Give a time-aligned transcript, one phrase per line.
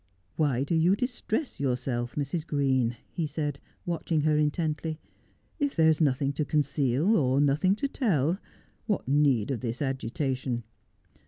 [0.35, 2.47] 'Why do you distress yourself, Mrs.
[2.47, 4.99] Green V he said, watch ing her intently.'
[5.59, 8.39] If there is nothing to conceal, or nothing to tell,
[8.87, 10.63] what need of this agitation